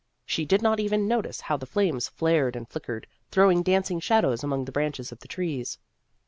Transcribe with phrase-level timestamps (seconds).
[0.25, 4.65] (She did not even notice how the flames flared and flickered, throwing dancing shadows among
[4.65, 5.77] the branches of the trees.)